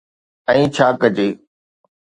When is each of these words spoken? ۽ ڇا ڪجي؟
۽ 0.53 0.59
ڇا 0.75 0.87
ڪجي؟ 1.01 1.27